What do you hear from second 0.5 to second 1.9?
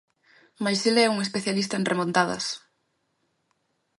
Mais el é un especialista en